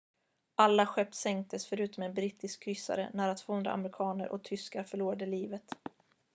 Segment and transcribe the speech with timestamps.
[0.55, 5.75] alla skepp sänktes förutom en brittisk kryssare nära 200 amerikaner och tyskar förlorade livet